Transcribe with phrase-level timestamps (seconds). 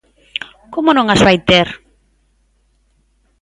[0.73, 1.67] Como non as vai ter?